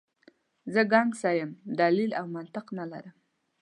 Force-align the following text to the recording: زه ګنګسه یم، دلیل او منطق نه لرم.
زه 0.73 0.81
ګنګسه 0.91 1.29
یم، 1.39 1.51
دلیل 1.79 2.11
او 2.19 2.25
منطق 2.35 2.65
نه 2.77 2.85
لرم. 2.91 3.15